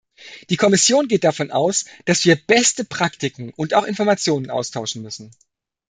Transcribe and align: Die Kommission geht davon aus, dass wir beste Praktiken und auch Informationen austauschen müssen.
Die 0.49 0.57
Kommission 0.57 1.07
geht 1.07 1.23
davon 1.23 1.51
aus, 1.51 1.85
dass 2.05 2.25
wir 2.25 2.35
beste 2.35 2.83
Praktiken 2.83 3.53
und 3.55 3.75
auch 3.75 3.83
Informationen 3.83 4.49
austauschen 4.49 5.03
müssen. 5.03 5.29